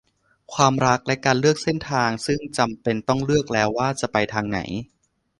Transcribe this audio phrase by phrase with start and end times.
[0.53, 4.59] ความรักและการเลือกเส้นทางซึ่งจำเป็นต้องเลือกแล้วว่าจะไปทางไหน